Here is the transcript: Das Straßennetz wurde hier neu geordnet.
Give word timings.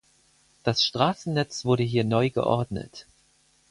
Das 0.63 0.83
Straßennetz 0.83 1.63
wurde 1.63 1.83
hier 1.83 2.03
neu 2.03 2.31
geordnet. 2.31 3.05